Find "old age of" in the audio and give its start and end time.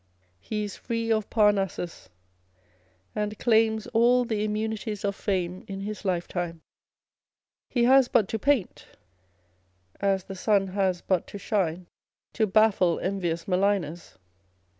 13.05-13.13